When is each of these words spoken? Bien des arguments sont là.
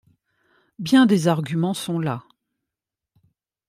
Bien 0.79 1.05
des 1.05 1.27
arguments 1.27 1.75
sont 1.75 1.99
là. 1.99 2.23